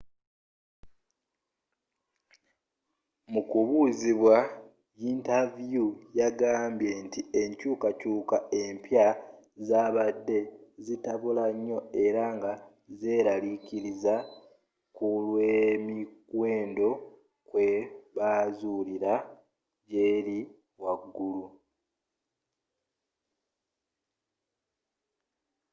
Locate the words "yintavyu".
4.99-5.85